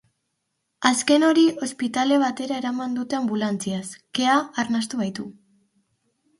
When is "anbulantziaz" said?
3.21-3.85